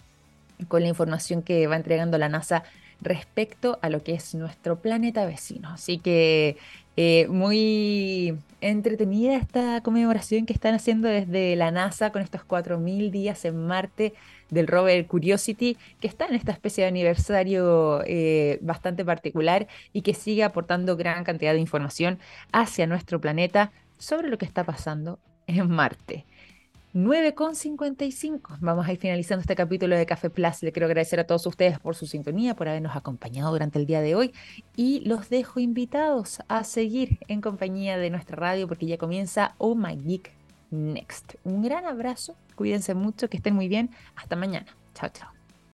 [0.69, 2.65] con la información que va entregando la NASA
[3.01, 5.69] respecto a lo que es nuestro planeta vecino.
[5.69, 6.57] Así que
[6.97, 13.45] eh, muy entretenida esta conmemoración que están haciendo desde la NASA con estos 4.000 días
[13.45, 14.15] en Marte
[14.51, 20.15] del rover Curiosity, que está en esta especie de aniversario eh, bastante particular y que
[20.15, 22.19] sigue aportando gran cantidad de información
[22.53, 26.25] hacia nuestro planeta sobre lo que está pasando en Marte.
[26.95, 28.59] 9.55.
[28.61, 30.63] Vamos a ir finalizando este capítulo de Café Plus.
[30.63, 34.01] Le quiero agradecer a todos ustedes por su sintonía, por habernos acompañado durante el día
[34.01, 34.33] de hoy
[34.77, 39.75] y los dejo invitados a seguir en compañía de nuestra radio porque ya comienza Oh
[39.75, 40.31] My Geek
[40.71, 41.35] Next.
[41.43, 43.91] Un gran abrazo, cuídense mucho, que estén muy bien.
[44.15, 44.77] Hasta mañana.
[44.95, 45.34] Chao, chao.